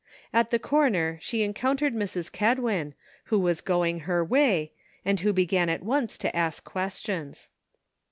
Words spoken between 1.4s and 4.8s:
encoun tered Mrs. Kedwin, who was going her way,